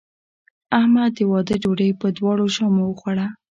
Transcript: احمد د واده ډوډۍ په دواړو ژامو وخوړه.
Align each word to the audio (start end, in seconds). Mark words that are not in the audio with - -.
احمد 0.79 1.11
د 1.17 1.19
واده 1.31 1.55
ډوډۍ 1.61 1.89
په 2.01 2.07
دواړو 2.17 2.45
ژامو 2.55 2.83
وخوړه. 2.87 3.27